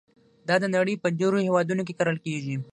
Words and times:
دا 0.47 0.55
د 0.63 0.65
نړۍ 0.75 0.95
په 1.03 1.07
ډېرو 1.19 1.37
هېوادونو 1.47 1.81
کې 1.87 1.97
کرل 1.99 2.17
کېږي. 2.25 2.55